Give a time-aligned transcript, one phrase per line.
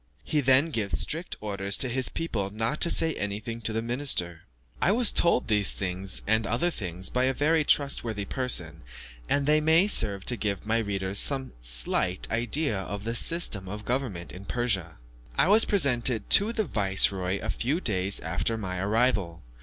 [0.23, 3.73] He then gives strict orders to his people not to say anything of it to
[3.73, 4.41] the minister.
[4.81, 5.77] I was told these
[6.25, 8.81] and other things by a very trustworthy person,
[9.29, 13.85] and they may serve to give my readers some slight idea of the system of
[13.85, 14.97] government in Persia.
[15.37, 19.43] I was presented to the viceroy a few days after my arrival.